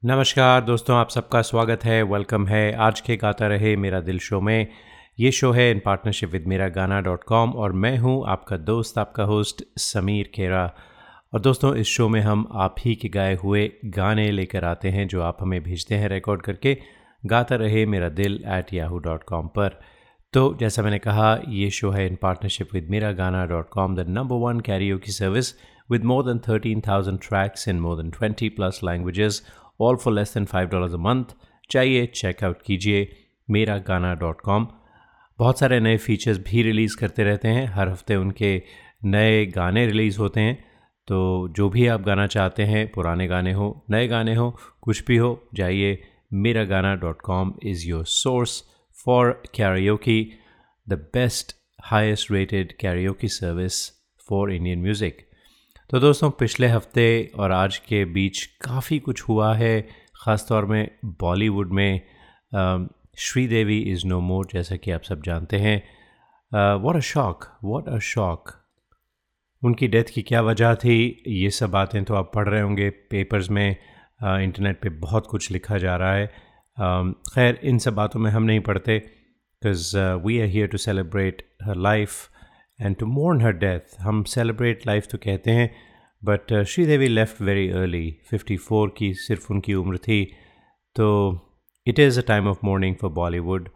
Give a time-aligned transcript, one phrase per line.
[0.06, 4.42] नमस्कार दोस्तों, आप सबका स्वागत है वेलकम है। आज के गाता रहे मेरा दिल शो
[4.42, 4.68] में।
[5.20, 8.98] ये शो है इन पार्टनरशिप विद मेरा गाना डॉट कॉम और मैं हूँ आपका दोस्त,
[8.98, 10.74] आपका होस्ट समीर खेरा।
[11.34, 15.08] और दोस्तों, इस शो में हम आप ही के गाए हुए गाने लेकर आते हैं
[15.08, 19.48] जो आप हमें भेजते हैं रिकॉर्ड करके। गाता रहे मेरा दिल एट याहू डॉट कॉम
[19.48, 19.80] पर।
[20.34, 24.06] तो जैसा मैंने कहा ये शो है इन partnership with Mera Gana dot com the
[24.10, 25.54] number one karaoke की service
[25.92, 29.38] with more than 13,000 tracks in more than 20 plus languages,
[29.82, 31.32] all for less than $5 a month.
[31.72, 33.08] चाहिए check out कीजिए
[33.50, 34.68] मेरा गाना डॉट कॉम
[35.40, 38.64] बहुत सारे नए फीचर्स भी रिलीज़ करते रहते हैं। हर हफ़्ते उनके
[39.06, 40.56] नए गाने रिलीज़ होते हैं।
[41.08, 45.18] तो जो भी आप गाना चाहते हैं पुराने गाने हो नए गाने हो कुछ भी
[45.18, 48.64] हो जाइए com is your source
[48.98, 50.22] for karaoke
[50.88, 53.88] the best highest rated karaoke service
[54.30, 55.26] for Indian music
[55.90, 59.82] तो दोस्तों, पिछले हफ़्ते और आज के बीच काफ़ी कुछ हुआ है
[60.16, 62.02] ख़ास तौर में बॉलीवुड में।
[63.18, 67.98] श्रीदेवी इज़ नो मोर जैसा कि आप सब जानते हैं। What a shock what a
[68.00, 68.52] shock
[69.64, 73.50] उनकी डेथ की क्या वजह थी, ये सब बातें तो आप पढ़ रहे होंगे पेपर्स
[73.50, 73.76] में।
[74.20, 76.26] इंटरनेट पे बहुत कुछ लिखा जा रहा है।
[76.78, 81.76] खैर, इन सब बातों में हम नहीं पढ़ते because we are here to celebrate her
[81.78, 82.30] life
[82.80, 85.70] and to mourn her death हम सेलिब्रेट लाइफ तो कहते हैं
[86.22, 90.24] but Sridevi left very early 54 की सिर्फ़ उनकी उम्र थी।
[90.96, 91.08] तो
[91.88, 93.70] it is a time of mourning for Bollywood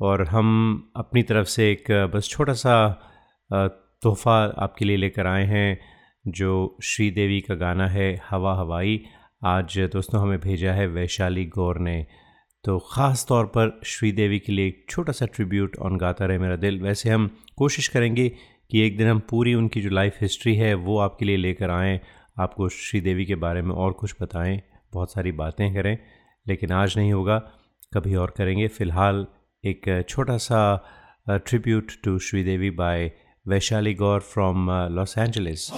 [0.00, 0.48] और हम
[0.96, 2.74] अपनी तरफ़ से एक बस छोटा सा
[3.50, 5.78] तोहफ़ा आपके लिए लेकर आए हैं,
[6.24, 9.00] जो श्रीदेवी का गाना है, हवा हवाई।
[9.42, 12.06] आज दोस्तों हमें भेजा है वैशाली गौर ने।
[12.64, 16.56] तो ख़ास तौर पर श्रीदेवी के लिए एक छोटा सा ट्रिब्यूट ऑन गाता रहे मेरा
[16.56, 18.28] दिल। वैसे हम कोशिश करेंगे
[18.70, 21.98] कि एक दिन हम पूरी उनकी जो लाइफ हिस्ट्री है, वो आपके लिए लेकर आएँ।
[22.40, 24.60] आपको श्रीदेवी के बारे में और कुछ बताएँ।
[24.92, 25.96] बहुत सारी बातें करें,
[26.46, 27.38] लेकिन आज नहीं होगा।
[27.94, 29.26] कभी और करेंगे। फ़िलहाल
[29.64, 30.60] एक छोटा सा
[31.28, 33.10] tribute to Sridevi by
[33.46, 35.70] Vaishali Gaur from Los Angeles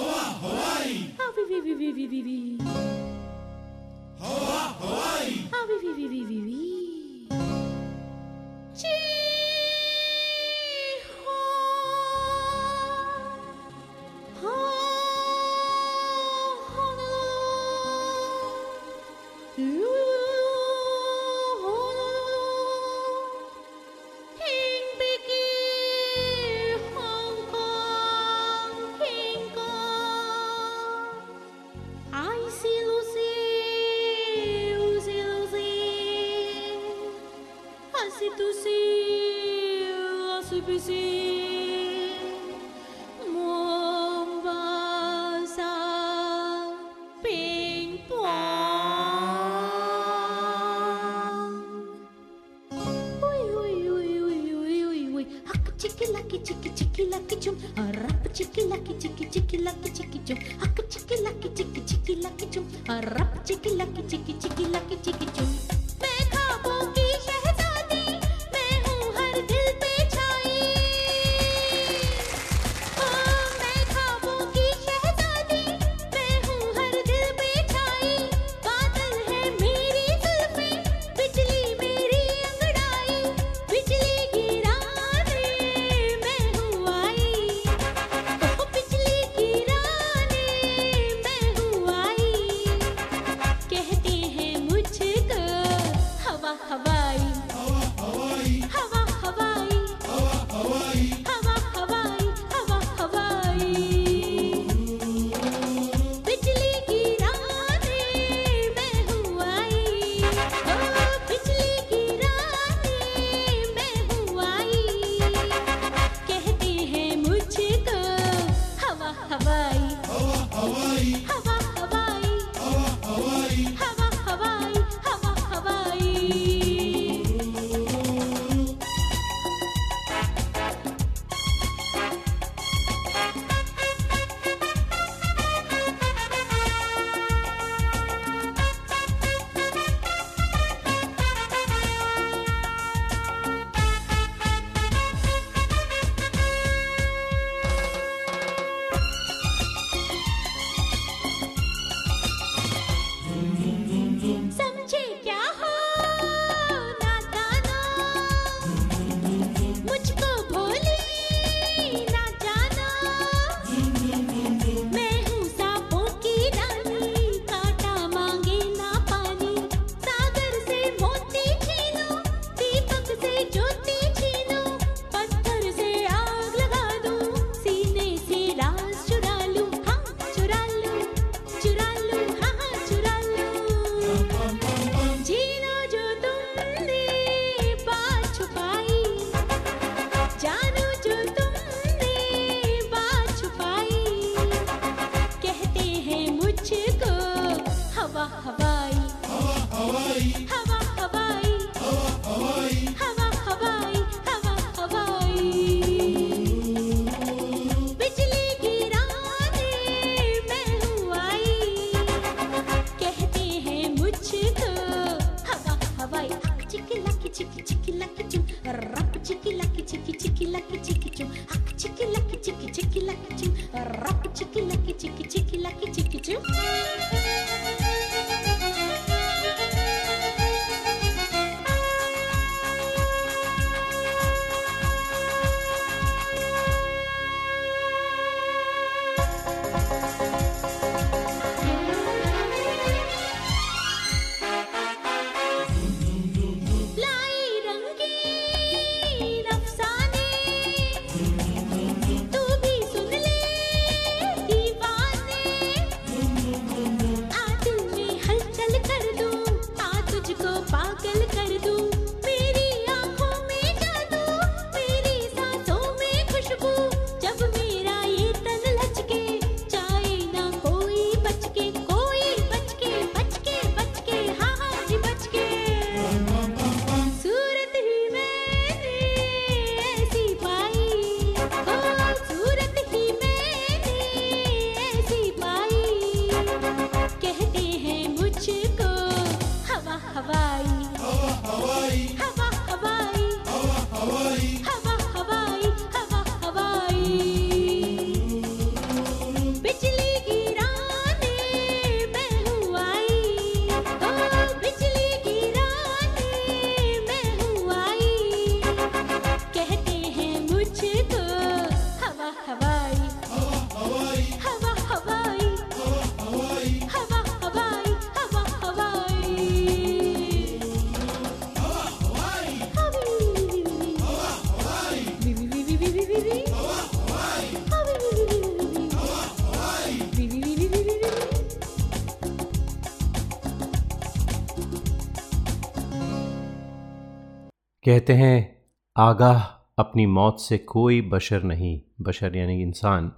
[337.87, 338.65] कहते हैं,
[338.97, 339.45] आगाह
[339.79, 343.13] अपनी मौत से कोई बशर नहीं। बशर यानी इंसान।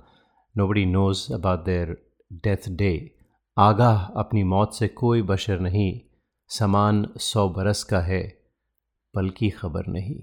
[0.56, 3.18] Nobody knows about their death day
[3.58, 6.00] आगाह अपनी मौत से कोई बशर नहीं।
[6.48, 8.38] समान सौ बरस का है,
[9.16, 10.20] बल्कि खबर नहीं।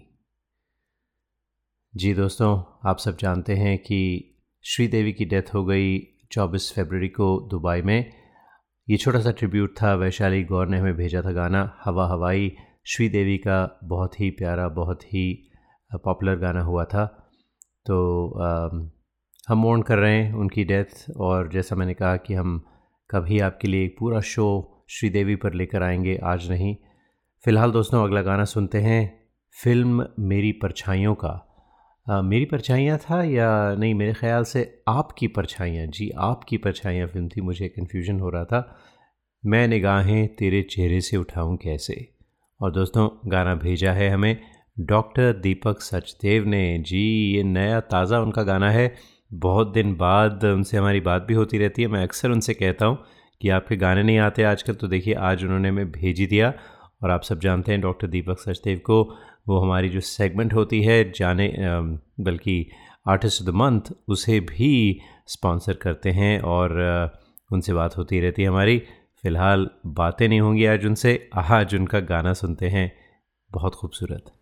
[1.96, 4.32] जी दोस्तों, आप सब जानते हैं कि
[4.64, 6.00] श्रीदेवी की डेथ हो गई
[6.32, 8.14] 24 फरवरी को दुबई में।
[8.90, 12.56] ये छोटा सा ट्रिब्यूट था वैशाली गौर ने हमें भेजा था गाना, हवा हवाई।
[12.86, 15.52] श्रीदेवी का बहुत ही प्यारा बहुत ही
[15.94, 17.06] पॉपुलर गाना हुआ था।
[17.86, 17.96] तो
[19.50, 22.66] हम मोर्न कर रहे हैं उनकी डेथ और जैसा मैंने कहा कि हम
[23.10, 24.48] कभी आपके लिए एक पूरा शो
[24.90, 26.76] श्रीदेवी पर लेकर आएँगे आज नहीं।
[27.46, 29.30] फ़िलहाल दोस्तों अगला गाना सुनते हैं
[29.64, 31.48] फ़िल्म मेरी परछाइयों का।
[32.10, 37.28] अ, मेरी परछाइयाँ था या नहीं मेरे ख्याल से आपकी परछाइयाँ जी आपकी परछाइयाँ फ़िल्म
[37.28, 38.76] थी मुझे कन्फ्यूज़न हो रहा था।
[39.46, 42.21] मैं निगाहें तेरे चेहरे से उठाऊं कैसे?
[42.62, 44.38] और दोस्तों, गाना भेजा है हमें।
[44.80, 48.94] डॉक्टर दीपक सचदेव ने। जी, ये नया ताज़ा उनका गाना है।
[49.34, 52.98] बहुत दिन बाद उनसे हमारी बात भी होती रहती है। मैं अक्सर उनसे कहता हूँ
[53.42, 56.54] कि आपके गाने नहीं आते आजकल तो देखिए, आज उन्होंने हमें भेज ही दिया।
[57.04, 59.04] और आप सब जानते हैं, डॉक्टर दीपक सचदेव को
[59.48, 61.54] वो हमारी जो सेगमेंट होती है, जाने
[62.24, 62.66] बल्कि
[63.08, 66.80] आर्टिस्ट द मंथ, उसे भी स्पॉन्सर करते हैं। और
[67.54, 68.82] उनसे बात होती रहती है हमारी।
[69.24, 72.92] फ़िलहाल बातें नहीं होंगी आज उनसे। आज उनका गाना सुनते हैं।
[73.52, 74.41] बहुत खूबसूरत।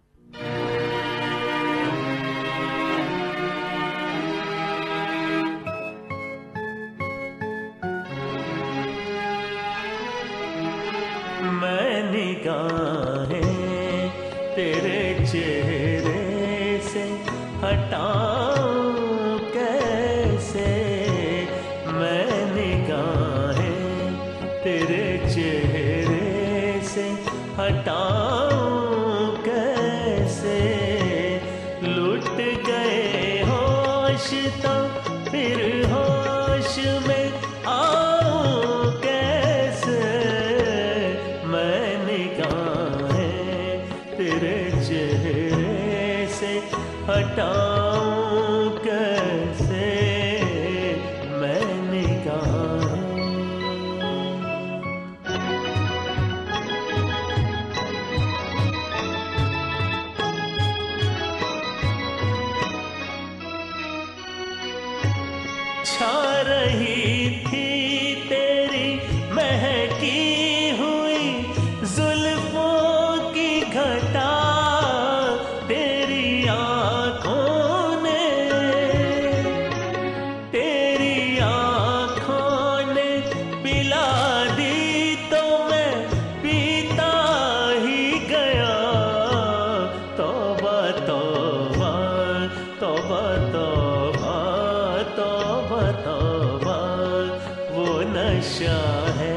[98.50, 98.78] नशा
[99.18, 99.36] है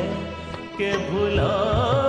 [0.76, 2.01] कि भुलाऊं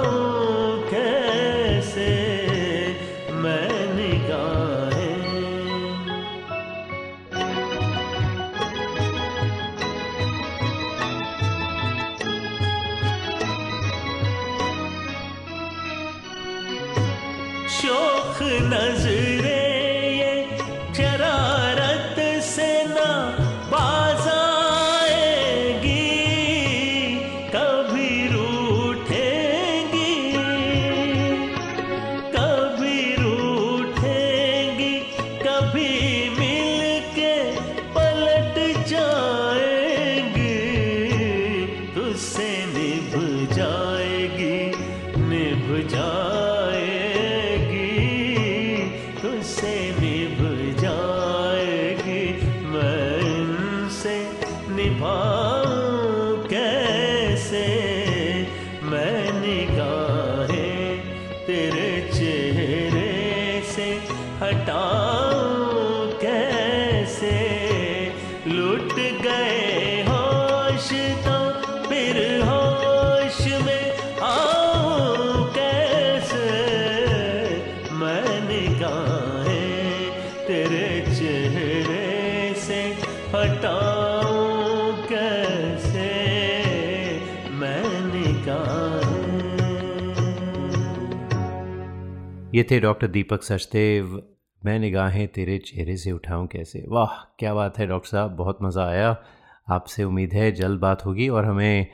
[92.54, 94.24] ये थे डॉक्टर दीपक सचदेव।
[94.66, 96.86] मैं निगाहें तेरे चेहरे से उठाऊं कैसे?
[96.88, 99.24] वाह, क्या बात है डॉक्टर साहब, बहुत मज़ा आया।
[99.70, 101.88] आपसे उम्मीद है जल्द बात होगी और हमें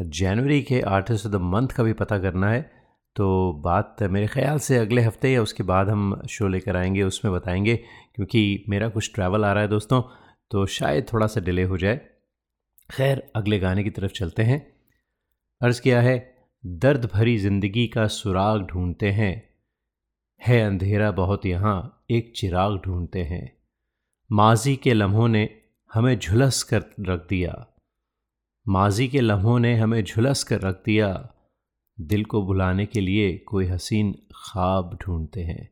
[0.00, 2.70] जनवरी के आर्टिस्ट ऑफ़ द मंथ का भी पता करना है।
[3.16, 7.34] तो बात मेरे ख्याल से अगले हफ़्ते या उसके बाद हम शो लेकर आएँगे, उसमें
[7.34, 7.76] बताएँगे,
[8.14, 10.02] क्योंकि मेरा कुछ ट्रैवल आ रहा है दोस्तों
[10.50, 12.00] तो शायद थोड़ा सा डिले हो जाए।
[12.90, 14.66] खैर, अगले गाने की तरफ़ चलते हैं।
[15.62, 19.45] अर्ज़ किया है, दर्द भरी ज़िंदगी का सुराग ढूंढते हैं।
[20.40, 23.56] है अंधेरा बहुत यहाँ एक चिराग ढूंढते हैं।
[24.32, 25.62] माजी के लम्हों ने
[25.94, 27.66] हमें झुलस कर रख दिया।
[28.68, 31.34] माजी के लम्हों ने हमें झुलस कर रख दिया।
[32.00, 35.70] दिल को बुलाने के लिए कोई हसीन ख्वाब ढूंढते हैं।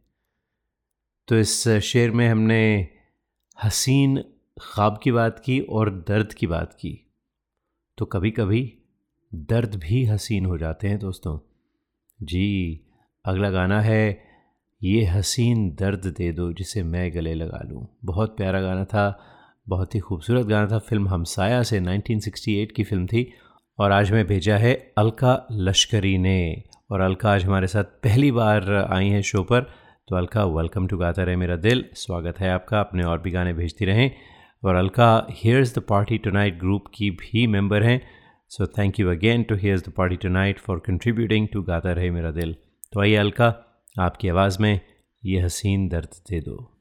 [1.29, 2.89] तो इस शेर में हमने
[3.65, 4.25] हसीन
[4.63, 7.13] ख्वाब की बात की और दर्द की बात की।
[7.99, 8.79] तो कभी कभी
[9.35, 11.39] दर्द भी हसीन हो जाते हैं दोस्तों।
[12.23, 12.81] जी,
[13.25, 14.24] अगला गाना है
[14.85, 19.19] ये हसीन दर्द दे दो जिसे मैं गले लगा लूँ। बहुत प्यारा गाना था,
[19.69, 23.33] बहुत ही खूबसूरत गाना था। फ़िल्म हमसाया से 1968 की फ़िल्म थी
[23.79, 28.89] और आज मैं भेजा है अलका लश्करी ने। और अलका आज हमारे साथ पहली बार
[28.91, 29.61] आई हैं शो पर।
[30.09, 33.53] तो अलका वेलकम टू गाता रहे मेरा दिल। स्वागत है आपका, अपने और भी गाने
[33.53, 34.11] भेजती रहें।
[34.65, 38.01] और Alka here's the party tonight group की भी मेंबर हैं।
[38.49, 42.31] So thank you again to here's the party tonight for contributing to Gata Rahe Mera
[42.31, 42.57] दिल।
[42.93, 44.81] तो आइए अलका आपकी आवाज़ में
[45.25, 46.74] ये हसीन दर्द दे दो।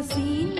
[0.00, 0.59] हसीन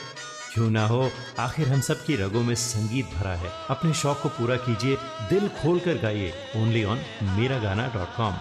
[0.53, 1.11] क्यों ना हो?
[1.39, 4.97] आखिर हम सब की रगों में संगीत भरा है। अपने शौक को पूरा कीजिए।
[5.29, 8.35] दिल खोल कर गाइए। ओनली ऑन मेरा गाना डॉट कॉम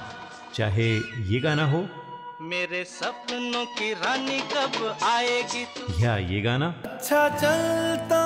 [0.54, 1.88] चाहे ये गाना हो।
[2.40, 6.04] मेरे सपनों की रानी कब आएगी?
[6.04, 8.25] या ये गाना। अच्छा चलता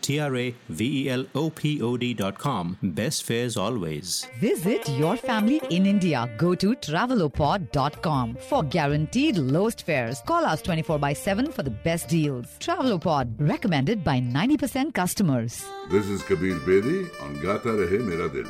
[0.00, 2.76] T R A V E L O P O D.com.
[2.82, 4.26] Best fares always.
[4.40, 6.28] Visit your family in India.
[6.38, 10.22] Go to travelopod.com for guaranteed lowest fares.
[10.22, 12.46] Call us 24 by 7 for the best deals.
[12.60, 15.64] Travelopod, recommended by 90% customers.
[15.90, 18.48] This is Kabir Bedi on Gata Rahe Mera Dil.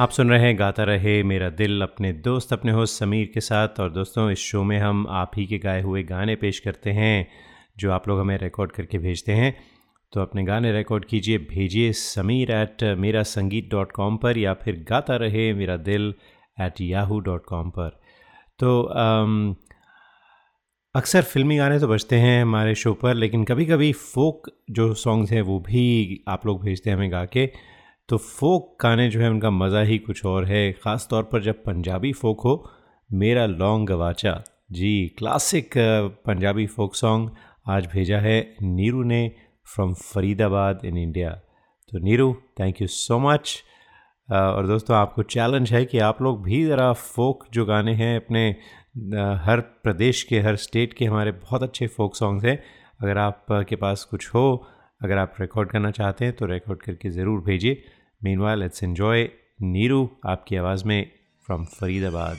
[0.00, 3.80] आप सुन रहे हैं गाता रहे मेरा दिल अपने दोस्त अपने होस्ट समीर के साथ
[3.80, 7.26] और दोस्तों इस शो में हम आप ही के गाए हुए गाने पेश करते हैं
[7.78, 9.54] जो आप लोग हमें रिकॉर्ड करके भेजते हैं
[10.12, 14.84] तो अपने गाने रिकॉर्ड कीजिए, भेजिए समीर एट मेरा संगीत डॉट कॉम पर या फिर
[14.88, 16.12] गाता रहे मेरा दिल
[16.58, 17.88] एट याहू डॉट कॉम पर।
[18.60, 18.80] तो
[20.94, 25.32] अक्सर फिल्मी गाने तो बजते हैं हमारे शो पर, लेकिन कभी कभी फोक जो सॉन्ग्स
[25.32, 27.46] हैं वो भी आप लोग भेजते हैं हमें गा के।
[28.08, 31.62] तो फोक गाने जो है उनका मज़ा ही कुछ और है ख़ास तौर पर जब
[31.64, 32.70] पंजाबी फोक हो,
[33.10, 34.42] मेरा लॉन्ग गवाचा।
[34.72, 35.74] जी क्लासिक
[36.26, 37.30] पंजाबी फोक सॉन्ग
[37.66, 39.20] आज भेजा है नीरू ने।
[39.68, 41.30] फ्रॉम फरीदाबाद इन इंडिया
[41.92, 43.62] तो Neeru thank you so much
[44.28, 48.48] और दोस्तों, आपको चैलेंज है कि आप लोग भी ज़रा फोक जो गाने हैं अपने
[49.44, 52.58] हर प्रदेश के, हर स्टेट के हमारे बहुत अच्छे फोक सॉन्ग्स हैं।
[53.00, 54.66] अगर आप के पास कुछ हो,
[55.00, 57.82] अगर आप रिकॉर्ड करना चाहते हैं तो रिकॉर्ड करके ज़रूर भेजिए।
[58.22, 59.28] Meanwhile let's enjoy
[59.62, 61.10] Neeru, आपकी आवाज़ में
[61.46, 62.36] फ्रॉम फरीदाबाद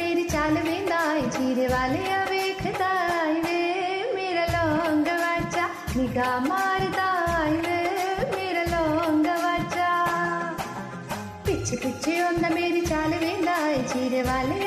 [0.00, 3.58] मेरी चाल वेंदाए चीरे वाले वेखदाए वे
[4.16, 7.78] मेरा लौंग वाचा निगाह मारदाए वे
[8.34, 9.90] मेरा लौंग वाचा
[11.46, 14.59] पिछे पिछे ओंदा मेरी चाल वेंदाए चीरे वाले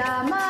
[0.00, 0.49] Rama.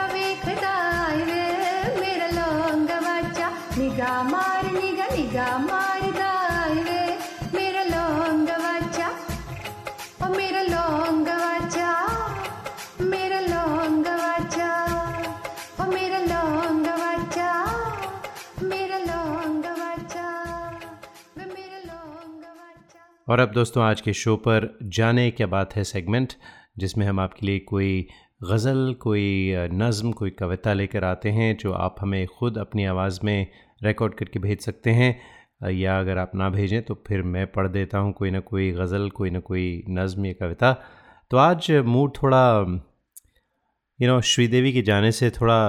[23.31, 26.33] और अब दोस्तों, आज के शो पर जाने क्या बात है सेगमेंट,
[26.77, 28.07] जिसमें हम आपके लिए कोई
[28.43, 33.47] गज़ल, कोई नज़म, कोई कविता लेकर आते हैं, जो आप हमें ख़ुद अपनी आवाज़ में
[33.83, 37.97] रिकॉर्ड करके भेज सकते हैं। या अगर आप ना भेजें तो फिर मैं पढ़ देता
[37.97, 40.73] हूँ, कोई ना कोई गज़ल, कोई ना कोई नज़म या कविता।
[41.31, 42.43] तो आज मूड थोड़ा
[43.99, 45.59] यू नो श्रीदेवी के जाने से थोड़ा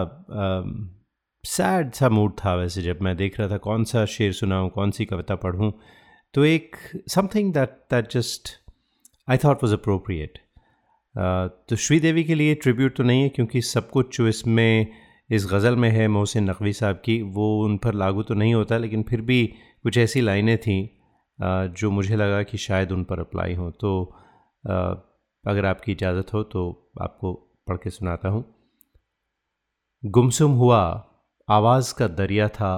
[1.45, 4.91] सैड सा मूड था वैसे जब मैं देख रहा था, कौन सा शेर सुनाऊँ, कौन
[4.91, 5.73] सी कविता पढ़ूँ।
[6.35, 6.77] तो एक
[7.09, 8.49] something that that just
[9.31, 10.39] I thought was appropriate
[11.69, 14.87] तो श्रीदेवी के लिए ट्रिब्यूट तो नहीं है, क्योंकि सब कुछ जो इसमें,
[15.31, 18.79] इस गज़ल में है मोहसिन नकवी साहब की, वो उन पर लागू तो नहीं होता,
[18.79, 19.45] लेकिन फिर भी
[19.83, 20.89] कुछ ऐसी लाइनें थीं
[21.71, 24.03] जो मुझे लगा कि शायद उन पर अप्लाई हों। तो
[25.45, 26.65] अगर आपकी इजाज़त हो तो
[27.03, 27.33] आपको
[27.69, 28.45] पढ़ के सुनाता हूँ।
[30.03, 30.83] गुमसुम हुआ,
[31.49, 32.75] आवाज़ का दरिया था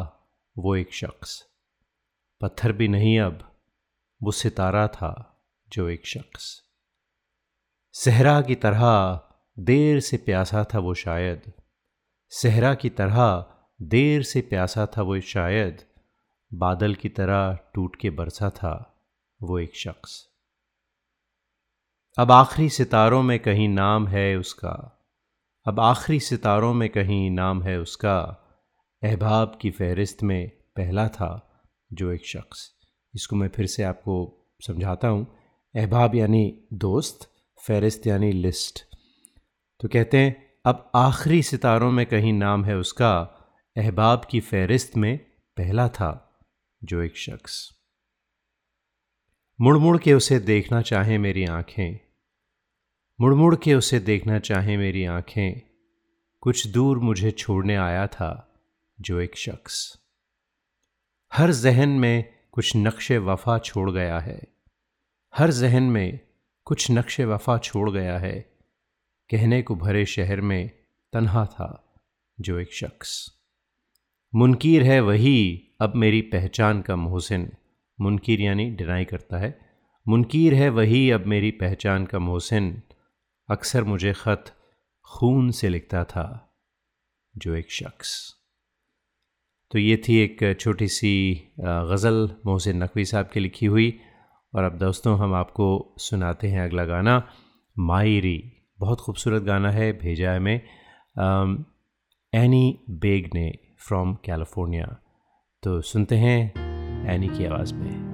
[0.56, 1.42] वो एक शख्स।
[2.40, 3.56] पत्थर भी नहीं अब,
[4.22, 6.62] वो सितारा था जो एक शख्स।
[7.92, 9.20] सहरा की तरह
[9.58, 11.52] देर से प्यासा था वो शायद।
[12.30, 13.46] सहरा की तरह
[13.82, 15.84] देर से प्यासा था वो शायद।
[16.54, 18.94] बादल की तरह टूट के बरसा था
[19.42, 20.28] वो एक शख्स।
[22.18, 25.00] अब आखिरी सितारों में कहीं नाम है उसका।
[25.66, 28.20] अब आखिरी सितारों में कहीं नाम है उसका।
[29.02, 31.53] अहबाब की फहरिस्त में पहला था
[31.92, 32.74] जो एक शख्स।
[33.14, 35.36] इसको मैं फिर से आपको समझाता हूँ।
[35.76, 37.30] अहबाब यानी दोस्त,
[37.68, 38.84] फहरिस्त यानी लिस्ट।
[39.80, 43.18] तो कहते हैं, अब आखिरी सितारों में कहीं नाम है उसका,
[43.76, 45.18] अहबाब की फहरिस्त में
[45.56, 46.40] पहला था
[46.84, 47.70] जो एक शख्स।
[49.60, 52.00] मुड़ मुड़ के उसे देखना चाहें मेरी आँखें।
[53.20, 55.60] मुड़ मुड़ के उसे देखना चाहें मेरी आँखें।
[56.40, 58.62] कुछ दूर मुझे छोड़ने आया था
[59.00, 60.03] जो एक शख्स।
[61.36, 64.42] हर जहन में कुछ नक्श वफा छोड़ गया है।
[65.36, 66.20] हर जहन में
[66.64, 68.40] कुछ नक्श वफा छोड़ गया है।
[69.30, 70.70] कहने को भरे शहर में
[71.12, 71.94] तन्हा था
[72.40, 73.38] जो एक शख्स।
[74.34, 77.52] मुनकीर है वही, अब मेरी पहचान का मोहसिन।
[78.00, 79.60] मुनकीर यानी डिनाई करता है।
[80.08, 82.82] मुनकीर है वही, अब मेरी पहचान का मोहसिन।
[83.50, 84.44] अक्सर मुझे ख़त
[85.04, 86.56] खून से लिखता था
[87.36, 88.43] जो एक शख्स।
[89.74, 93.98] तो ये थी एक छोटी सी गज़ल मोहसिन नकवी साहब की लिखी हुई।
[94.54, 97.28] और अब दोस्तों हम आपको सुनाते हैं अगला गाना,
[97.78, 100.60] मायरी। बहुत खूबसूरत गाना है, भेजा है हमें।
[102.34, 104.96] एनी बेग ने फ्रॉम कैलिफ़ोर्निया।
[105.62, 106.52] तो सुनते हैं
[107.10, 108.13] एनी की आवाज़ में।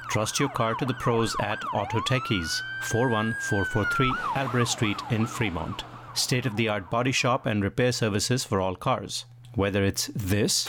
[0.11, 5.85] trust your car to the pros at Auto Techies, 41443 Albrecht Street in Fremont.
[6.13, 9.23] State of the art body shop and repair services for all cars.
[9.55, 10.67] Whether it's this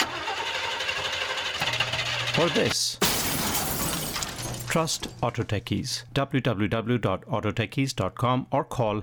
[2.39, 2.99] or this.
[4.69, 6.05] Trust Auto Techies.
[6.15, 9.03] www.autotechies.com or call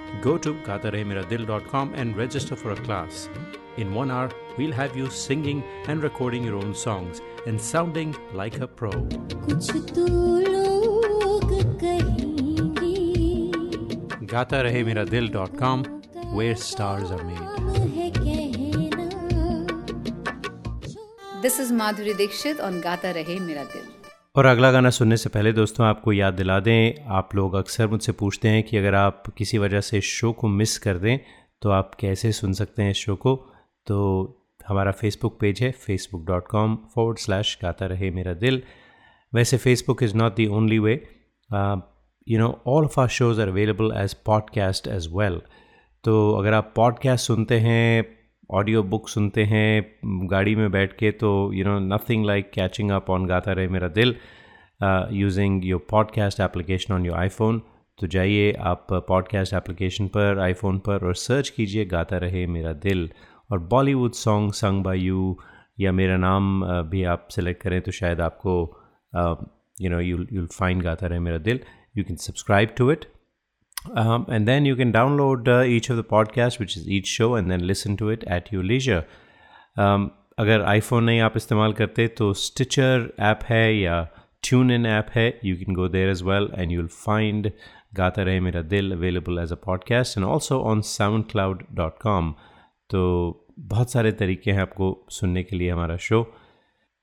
[0.19, 3.29] Go to gatarehmeradil.com and register for a class.
[3.77, 8.59] In one hour, we'll have you singing and recording your own songs and sounding like
[8.59, 8.91] a pro.
[14.33, 15.85] GataRaheMeraDil.com,
[16.33, 17.37] where stars are made.
[21.41, 23.90] This is Madhuri Dixit on Gata Rahe Mera Dil.
[24.35, 28.11] और अगला गाना सुनने से पहले दोस्तों आपको याद दिला दें, आप लोग अक्सर मुझसे
[28.11, 31.19] पूछते हैं कि अगर आप किसी वजह से शो को मिस कर दें
[31.61, 33.35] तो आप कैसे सुन सकते हैं इस शो को?
[33.87, 33.97] तो
[34.67, 38.63] हमारा फेसबुक पेज है Facebook dot com forward slash Gata Rahe Mera Dil.
[39.33, 40.93] वैसे Facebook is not the only way
[42.29, 45.41] you know all of our shows are available as podcast as well
[46.03, 48.20] तो अगर आप पॉडकास्ट सुनते हैं
[48.51, 53.09] ऑडियो बुक सुनते हैं गाड़ी में बैठ के तो you know nothing like catching up
[53.09, 54.15] on Gata Rahe Mera Dil
[55.11, 57.61] using your podcast application on your iPhone
[57.99, 63.09] तो जाइए आप पॉडकास्ट एप्लीकेशन पर आईफोन पर और सर्च कीजिए गाता रहे मेरा दिल.
[63.51, 65.37] और Bollywood song sung by you
[65.79, 68.77] या मेरा नाम uh, भी आप सेलेक्ट करें तो शायद आपको
[69.81, 71.59] you know you you'll find Gata Rahe Mera Dil.
[71.97, 73.05] You can subscribe to it.
[73.89, 77.35] Um, and then you can download uh, each of the podcasts which is each show
[77.35, 79.03] and then listen to it at your leisure.
[79.79, 80.09] Um,
[80.39, 84.07] अगर iPhone नहीं आप इस्तेमाल करते तो Stitcher app है या
[84.43, 87.51] tune in app है you can go there as well and you will find
[87.93, 90.81] Gata Rahe Mera Dil available as a podcast and also on
[91.31, 92.35] SoundCloud dot com
[92.89, 93.01] तो
[93.59, 96.33] बहुत सारे तरीके हैं आपको सुनने के लिए हमारा शो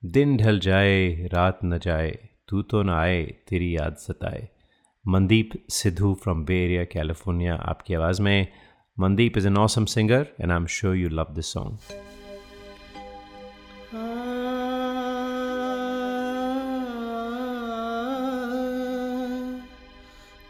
[0.05, 4.49] दिन ढल जाए रात न जाए तू तो ना आए तेरी याद सताए।
[5.09, 8.47] Mandeep Sidhu from Bay Area California आपकी आवाज़ में
[8.99, 11.77] Mandeep is an awesome singer and I am sure you love this song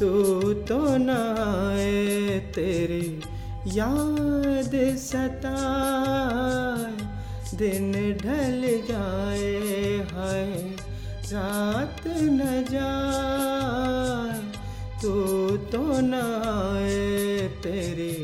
[0.00, 3.27] तू तो न आए तेरी
[3.74, 6.92] याद सताए,
[7.56, 7.92] दिन
[8.22, 10.46] ढल जाए हाय,
[11.32, 14.38] रात न जाए,
[15.02, 15.12] तू
[15.72, 16.14] तो न
[16.48, 18.16] आए तेरी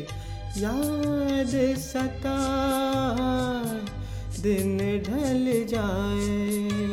[0.57, 3.79] याद सताए,
[4.41, 4.77] दिन
[5.07, 6.84] ढल जाए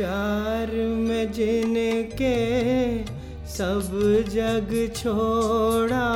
[0.00, 2.36] प्यार में जिनके
[3.46, 3.88] सब
[4.28, 6.06] जग छोड़ा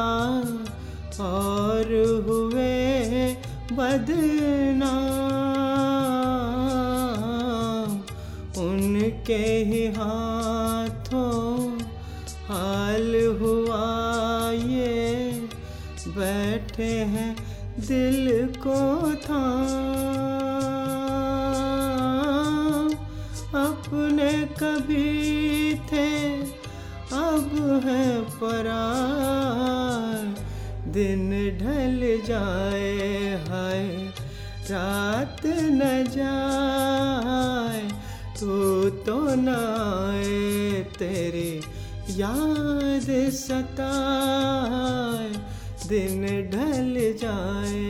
[1.24, 1.91] और
[2.28, 3.26] हुए
[3.72, 5.11] बदनाम,
[8.62, 11.78] उनके ही हाथों
[12.49, 13.85] हाल हुआ
[14.51, 15.30] ये
[16.09, 17.37] बैठे हैं
[17.80, 20.03] दिल को था
[24.43, 26.41] कभी थे,
[27.12, 30.35] अब है परार
[30.93, 34.12] दिन ढल जाए, हाय,
[34.70, 37.89] रात न जाए,
[38.41, 39.55] तू तो न
[40.99, 41.61] तेरी
[42.11, 45.30] याद सताए।
[45.89, 47.89] दिन ढल जाए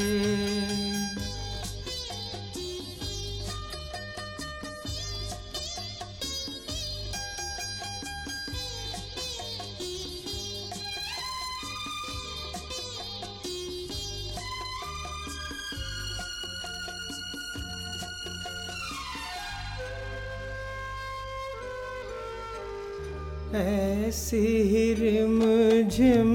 [23.64, 25.40] ऐसी ही रिम
[25.88, 26.32] झिम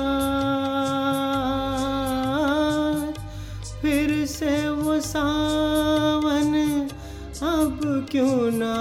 [8.12, 8.76] क्यों ना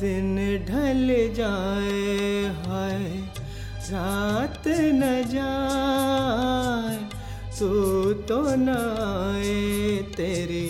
[0.00, 0.36] दिन
[0.68, 2.98] ढल जाए, हाय,
[3.90, 6.96] रात न जाए,
[7.58, 7.68] तू
[8.12, 10.66] तो न आए, तेरी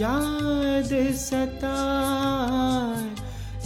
[0.00, 3.04] याद सताए,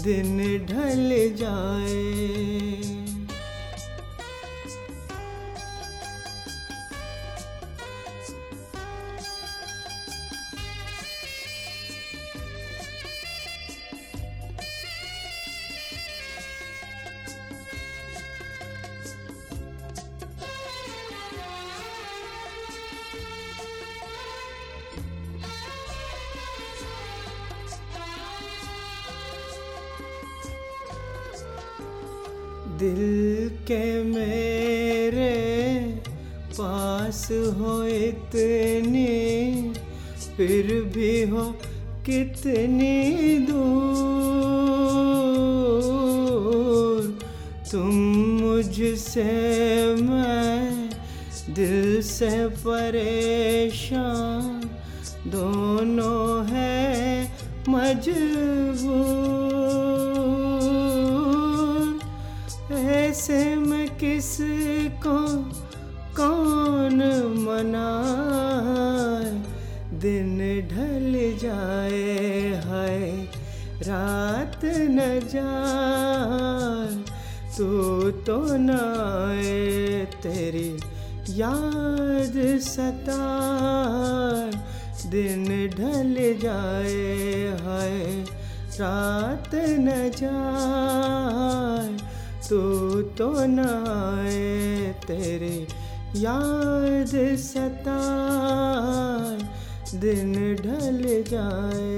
[0.02, 2.77] दिन ढल जाए।
[32.78, 35.36] दिल के मेरे
[36.52, 37.22] पास
[37.58, 39.14] हो इतनी,
[40.36, 41.44] फिर भी हो
[42.06, 42.98] कितनी
[43.38, 43.68] दूर।
[47.72, 47.92] तुम
[48.40, 49.32] मुझसे
[50.02, 50.90] मैं
[51.50, 52.32] दिल से
[52.64, 54.46] परेशान,
[55.26, 56.86] दोनों है
[57.68, 58.57] मजबूर।
[75.28, 77.04] न जाए
[77.56, 77.66] तू
[78.10, 78.78] तो न
[80.22, 80.70] तेरी
[81.40, 84.50] याद सताए
[85.10, 85.44] दिन
[85.78, 86.92] ढल जाए
[87.62, 87.90] है
[88.80, 91.88] रात न जाए।
[92.48, 92.60] तू
[93.02, 93.64] तो न
[95.06, 95.66] तेरी
[96.16, 99.36] याद सताए
[100.00, 101.97] दिन ढल जाए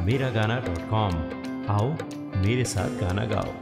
[0.00, 1.14] miragana.com
[1.70, 1.88] आओ
[2.36, 3.52] मेरे साथ गाना गाओ।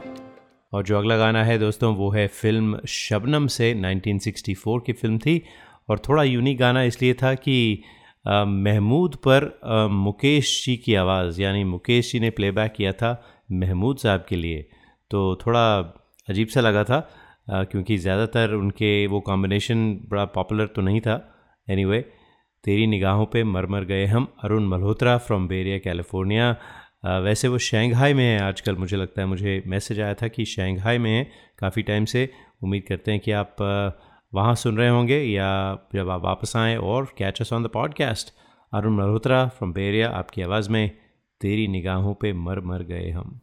[0.73, 5.41] और जो अगला गाना है दोस्तों वो है फ़िल्म शबनम से 1964 की फ़िल्म थी।
[5.89, 7.83] और थोड़ा यूनिक गाना इसलिए था कि
[8.25, 9.49] महमूद पर
[9.91, 13.11] मुकेश जी की आवाज़ यानी मुकेश जी ने प्लेबैक किया था
[13.51, 14.65] महमूद साहब के लिए।
[15.11, 15.65] तो थोड़ा
[16.29, 16.99] अजीब सा लगा था
[17.49, 21.15] क्योंकि ज़्यादातर उनके वो कॉम्बिनेशन बड़ा पॉपुलर तो नहीं था।
[21.67, 22.22] एनीवे anyway,
[22.63, 26.55] तेरी निगाहों पे मर मर गए हम। Arun Malhotra from Bay Area California
[27.23, 30.97] वैसे वो शंघाई में है। आजकल मुझे लगता है, मुझे मैसेज आया था कि शंघाई
[30.97, 31.23] में है
[31.59, 32.29] काफ़ी टाइम से।
[32.63, 33.55] उम्मीद करते हैं कि आप
[34.33, 35.49] वहाँ सुन रहे होंगे या
[35.95, 38.33] जब आप वापस आएँ और catch us on the podcast
[38.73, 40.89] Arun Malhotra from Bay Area आपकी आवाज़ में
[41.41, 43.39] तेरी निगाहों पे मर मर गए हम।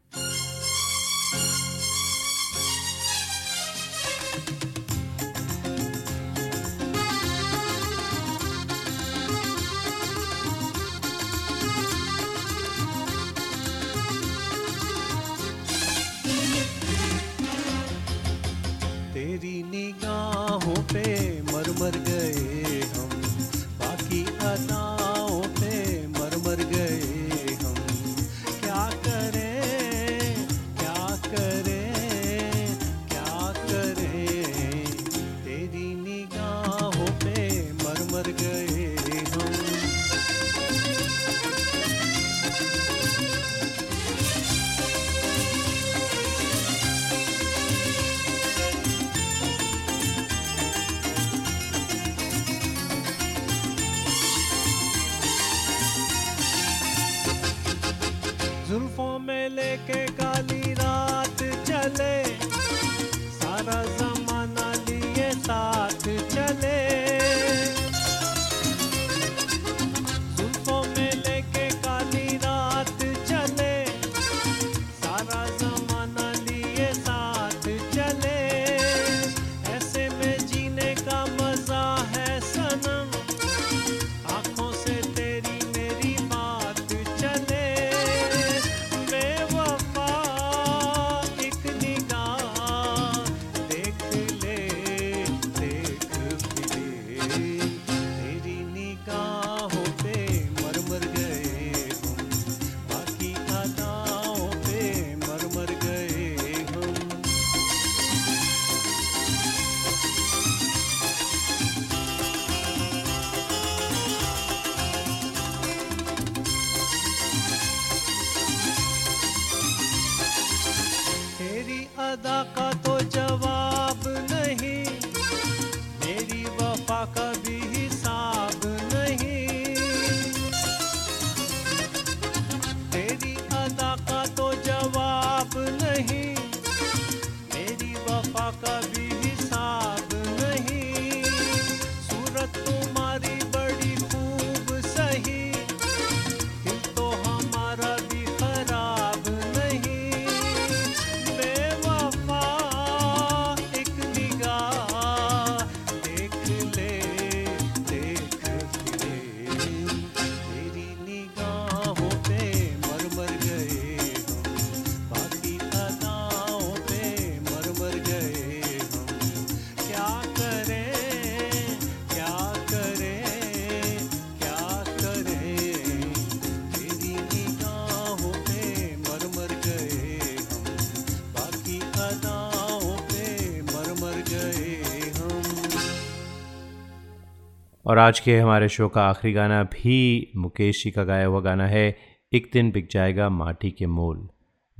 [187.91, 191.67] और आज के हमारे शो का आखिरी गाना भी मुकेश जी का गाया हुआ गाना
[191.67, 191.97] है,
[192.33, 194.29] एक दिन बिक जाएगा माटी के मोल,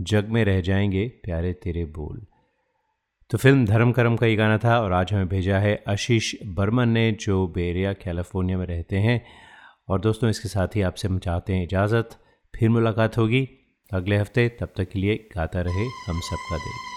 [0.02, 2.26] जग में रह जाएँगे प्यारे तेरे बोल।
[3.30, 6.90] तो फ़िल्म धर्म करम का ये गाना था और आज हमें भेजा है आशीष बर्मन
[6.90, 9.26] ने, जो बेरिया, कैलिफ़ोर्निया में रहते हैं।
[9.90, 12.10] और दोस्तों, इसके साथ ही आपसे हम चाहते हैं इजाज़त।
[12.56, 13.50] फिर मुलाकात होगी
[13.94, 16.91] अगले हफ़्ते, तब तक के लिए गाता रहे हम सबका दे